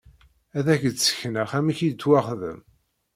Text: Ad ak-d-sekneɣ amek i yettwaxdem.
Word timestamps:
Ad 0.57 0.65
ak-d-sekneɣ 0.73 1.49
amek 1.57 1.79
i 1.81 1.83
yettwaxdem. 1.87 2.59